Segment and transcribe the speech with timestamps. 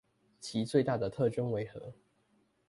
[0.39, 1.93] 其最大的特徵為何？